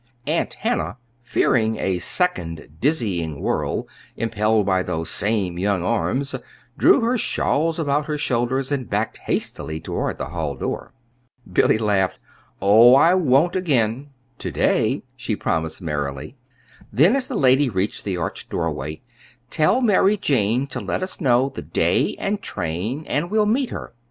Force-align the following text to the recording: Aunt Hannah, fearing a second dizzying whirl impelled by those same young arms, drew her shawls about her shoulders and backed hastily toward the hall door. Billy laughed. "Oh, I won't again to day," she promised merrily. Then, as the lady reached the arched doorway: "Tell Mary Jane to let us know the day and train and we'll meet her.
Aunt 0.25 0.55
Hannah, 0.55 0.97
fearing 1.21 1.77
a 1.77 1.99
second 1.99 2.79
dizzying 2.79 3.39
whirl 3.39 3.87
impelled 4.17 4.65
by 4.65 4.81
those 4.81 5.11
same 5.11 5.59
young 5.59 5.83
arms, 5.83 6.33
drew 6.75 7.01
her 7.01 7.19
shawls 7.19 7.77
about 7.77 8.07
her 8.07 8.17
shoulders 8.17 8.71
and 8.71 8.89
backed 8.89 9.17
hastily 9.17 9.79
toward 9.79 10.17
the 10.17 10.29
hall 10.29 10.55
door. 10.55 10.91
Billy 11.53 11.77
laughed. 11.77 12.17
"Oh, 12.59 12.95
I 12.95 13.13
won't 13.13 13.55
again 13.55 14.09
to 14.39 14.49
day," 14.49 15.03
she 15.15 15.35
promised 15.35 15.83
merrily. 15.83 16.35
Then, 16.91 17.15
as 17.15 17.27
the 17.27 17.35
lady 17.35 17.69
reached 17.69 18.03
the 18.03 18.17
arched 18.17 18.49
doorway: 18.49 19.03
"Tell 19.51 19.81
Mary 19.81 20.17
Jane 20.17 20.65
to 20.69 20.81
let 20.81 21.03
us 21.03 21.21
know 21.21 21.49
the 21.53 21.61
day 21.61 22.15
and 22.17 22.41
train 22.41 23.05
and 23.05 23.29
we'll 23.29 23.45
meet 23.45 23.69
her. 23.69 23.93